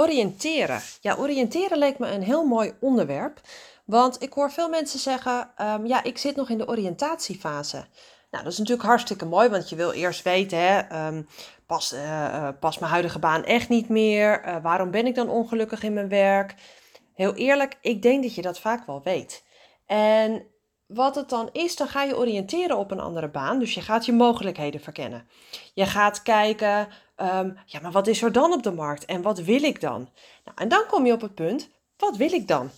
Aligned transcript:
Oriënteren. 0.00 0.80
Ja, 1.00 1.16
oriënteren 1.16 1.78
leek 1.78 1.98
me 1.98 2.10
een 2.10 2.22
heel 2.22 2.44
mooi 2.44 2.72
onderwerp. 2.80 3.40
Want 3.84 4.22
ik 4.22 4.32
hoor 4.32 4.50
veel 4.50 4.68
mensen 4.68 4.98
zeggen: 4.98 5.50
ehm, 5.56 5.86
Ja, 5.86 6.02
ik 6.02 6.18
zit 6.18 6.36
nog 6.36 6.50
in 6.50 6.58
de 6.58 6.68
oriëntatiefase. 6.68 7.76
Nou, 8.30 8.44
dat 8.44 8.52
is 8.52 8.58
natuurlijk 8.58 8.88
hartstikke 8.88 9.24
mooi, 9.24 9.48
want 9.48 9.68
je 9.68 9.76
wil 9.76 9.92
eerst 9.92 10.22
weten: 10.22 10.58
hè, 10.58 11.06
um, 11.06 11.28
past, 11.66 11.92
uh, 11.92 12.48
past 12.60 12.80
mijn 12.80 12.92
huidige 12.92 13.18
baan 13.18 13.44
echt 13.44 13.68
niet 13.68 13.88
meer? 13.88 14.46
Uh, 14.46 14.56
waarom 14.62 14.90
ben 14.90 15.06
ik 15.06 15.14
dan 15.14 15.28
ongelukkig 15.28 15.82
in 15.82 15.92
mijn 15.92 16.08
werk? 16.08 16.54
Heel 17.14 17.34
eerlijk, 17.34 17.78
ik 17.80 18.02
denk 18.02 18.22
dat 18.22 18.34
je 18.34 18.42
dat 18.42 18.60
vaak 18.60 18.86
wel 18.86 19.00
weet. 19.04 19.44
En 19.86 20.46
wat 20.92 21.14
het 21.14 21.28
dan 21.28 21.48
is, 21.52 21.76
dan 21.76 21.88
ga 21.88 22.02
je 22.02 22.16
oriënteren 22.16 22.76
op 22.76 22.90
een 22.90 23.00
andere 23.00 23.28
baan. 23.28 23.58
Dus 23.58 23.74
je 23.74 23.80
gaat 23.80 24.06
je 24.06 24.12
mogelijkheden 24.12 24.80
verkennen. 24.80 25.28
Je 25.74 25.86
gaat 25.86 26.22
kijken, 26.22 26.88
um, 27.16 27.58
ja, 27.66 27.80
maar 27.80 27.92
wat 27.92 28.06
is 28.06 28.22
er 28.22 28.32
dan 28.32 28.52
op 28.52 28.62
de 28.62 28.72
markt 28.72 29.04
en 29.04 29.22
wat 29.22 29.38
wil 29.38 29.62
ik 29.62 29.80
dan? 29.80 30.08
Nou, 30.44 30.56
en 30.56 30.68
dan 30.68 30.86
kom 30.86 31.06
je 31.06 31.12
op 31.12 31.20
het 31.20 31.34
punt, 31.34 31.68
wat 31.96 32.16
wil 32.16 32.32
ik 32.32 32.48
dan? 32.48 32.70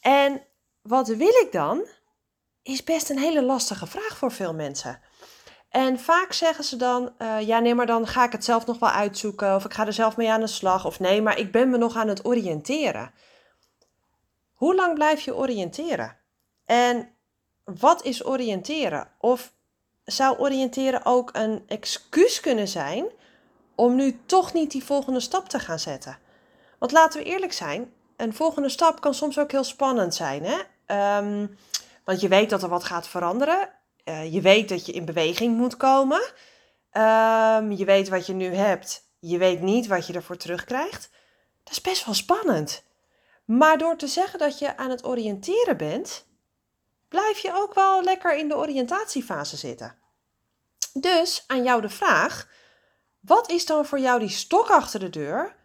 En 0.00 0.42
wat 0.82 1.08
wil 1.08 1.42
ik 1.44 1.48
dan? 1.52 1.86
Is 2.62 2.84
best 2.84 3.10
een 3.10 3.18
hele 3.18 3.42
lastige 3.42 3.86
vraag 3.86 4.16
voor 4.16 4.32
veel 4.32 4.54
mensen. 4.54 5.00
En 5.68 5.98
vaak 5.98 6.32
zeggen 6.32 6.64
ze 6.64 6.76
dan, 6.76 7.14
uh, 7.18 7.40
ja 7.40 7.58
nee, 7.58 7.74
maar 7.74 7.86
dan 7.86 8.06
ga 8.06 8.24
ik 8.24 8.32
het 8.32 8.44
zelf 8.44 8.66
nog 8.66 8.78
wel 8.78 8.90
uitzoeken 8.90 9.54
of 9.54 9.64
ik 9.64 9.74
ga 9.74 9.86
er 9.86 9.92
zelf 9.92 10.16
mee 10.16 10.30
aan 10.30 10.40
de 10.40 10.46
slag 10.46 10.86
of 10.86 11.00
nee, 11.00 11.22
maar 11.22 11.38
ik 11.38 11.52
ben 11.52 11.70
me 11.70 11.78
nog 11.78 11.96
aan 11.96 12.08
het 12.08 12.24
oriënteren. 12.24 13.12
Hoe 14.52 14.74
lang 14.74 14.94
blijf 14.94 15.20
je 15.20 15.36
oriënteren? 15.36 16.16
En 16.64 17.15
wat 17.74 18.04
is 18.04 18.26
oriënteren? 18.26 19.10
Of 19.18 19.52
zou 20.04 20.38
oriënteren 20.38 21.04
ook 21.04 21.30
een 21.32 21.62
excuus 21.66 22.40
kunnen 22.40 22.68
zijn 22.68 23.06
om 23.74 23.94
nu 23.94 24.20
toch 24.26 24.52
niet 24.52 24.70
die 24.70 24.84
volgende 24.84 25.20
stap 25.20 25.48
te 25.48 25.58
gaan 25.58 25.78
zetten? 25.78 26.18
Want 26.78 26.92
laten 26.92 27.20
we 27.20 27.26
eerlijk 27.26 27.52
zijn, 27.52 27.92
een 28.16 28.34
volgende 28.34 28.68
stap 28.68 29.00
kan 29.00 29.14
soms 29.14 29.38
ook 29.38 29.50
heel 29.50 29.64
spannend 29.64 30.14
zijn. 30.14 30.44
Hè? 30.44 30.58
Um, 31.18 31.58
want 32.04 32.20
je 32.20 32.28
weet 32.28 32.50
dat 32.50 32.62
er 32.62 32.68
wat 32.68 32.84
gaat 32.84 33.08
veranderen. 33.08 33.70
Uh, 34.04 34.32
je 34.32 34.40
weet 34.40 34.68
dat 34.68 34.86
je 34.86 34.92
in 34.92 35.04
beweging 35.04 35.56
moet 35.56 35.76
komen. 35.76 36.20
Um, 36.92 37.72
je 37.72 37.84
weet 37.84 38.08
wat 38.08 38.26
je 38.26 38.32
nu 38.32 38.54
hebt. 38.54 39.08
Je 39.18 39.38
weet 39.38 39.60
niet 39.60 39.86
wat 39.86 40.06
je 40.06 40.12
ervoor 40.12 40.36
terugkrijgt. 40.36 41.10
Dat 41.64 41.72
is 41.72 41.80
best 41.80 42.04
wel 42.04 42.14
spannend. 42.14 42.84
Maar 43.44 43.78
door 43.78 43.96
te 43.96 44.06
zeggen 44.06 44.38
dat 44.38 44.58
je 44.58 44.76
aan 44.76 44.90
het 44.90 45.04
oriënteren 45.04 45.76
bent, 45.76 46.26
blijf 47.08 47.38
je 47.38 47.54
ook 47.54 47.74
wel 47.74 48.02
lekker 48.02 48.36
in 48.36 48.48
de 48.48 48.56
oriëntatiefase 48.56 49.56
zitten. 49.56 49.98
Dus 50.92 51.44
aan 51.46 51.62
jou 51.62 51.80
de 51.80 51.88
vraag: 51.88 52.48
wat 53.20 53.50
is 53.50 53.66
dan 53.66 53.86
voor 53.86 53.98
jou 53.98 54.18
die 54.18 54.28
stok 54.28 54.70
achter 54.70 55.00
de 55.00 55.10
deur 55.10 55.56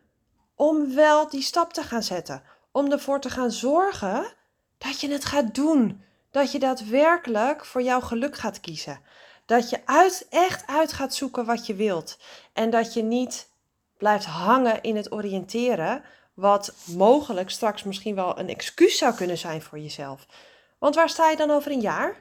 om 0.55 0.95
wel 0.95 1.29
die 1.29 1.41
stap 1.41 1.73
te 1.73 1.83
gaan 1.83 2.03
zetten? 2.03 2.43
Om 2.71 2.91
ervoor 2.91 3.19
te 3.19 3.29
gaan 3.29 3.51
zorgen 3.51 4.33
dat 4.77 5.01
je 5.01 5.11
het 5.11 5.25
gaat 5.25 5.55
doen. 5.55 6.03
Dat 6.31 6.51
je 6.51 6.59
daadwerkelijk 6.59 7.65
voor 7.65 7.81
jouw 7.81 8.01
geluk 8.01 8.37
gaat 8.37 8.59
kiezen. 8.59 9.01
Dat 9.45 9.69
je 9.69 9.81
uit, 9.85 10.27
echt 10.29 10.67
uit 10.67 10.93
gaat 10.93 11.13
zoeken 11.13 11.45
wat 11.45 11.65
je 11.65 11.75
wilt. 11.75 12.17
En 12.53 12.69
dat 12.69 12.93
je 12.93 13.03
niet 13.03 13.49
blijft 13.97 14.25
hangen 14.25 14.81
in 14.81 14.95
het 14.95 15.11
oriënteren, 15.11 16.03
wat 16.33 16.73
mogelijk 16.85 17.49
straks 17.49 17.83
misschien 17.83 18.15
wel 18.15 18.39
een 18.39 18.49
excuus 18.49 18.97
zou 18.97 19.15
kunnen 19.15 19.37
zijn 19.37 19.61
voor 19.61 19.79
jezelf. 19.79 20.25
Want 20.81 20.95
waar 20.95 21.09
sta 21.09 21.29
je 21.29 21.35
dan 21.35 21.51
over 21.51 21.71
een 21.71 21.79
jaar? 21.81 22.19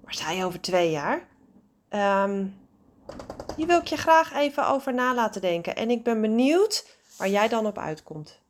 Waar 0.00 0.14
sta 0.14 0.30
je 0.30 0.44
over 0.44 0.60
twee 0.60 0.90
jaar? 0.90 1.28
Um, 1.90 2.60
hier 3.56 3.66
wil 3.66 3.78
ik 3.78 3.86
je 3.86 3.96
graag 3.96 4.32
even 4.32 4.66
over 4.66 4.94
na 4.94 5.14
laten 5.14 5.40
denken. 5.40 5.76
En 5.76 5.90
ik 5.90 6.02
ben 6.04 6.20
benieuwd 6.20 6.98
waar 7.16 7.28
jij 7.28 7.48
dan 7.48 7.66
op 7.66 7.78
uitkomt. 7.78 8.40